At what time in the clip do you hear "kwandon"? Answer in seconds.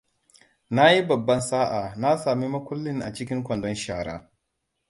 3.43-3.75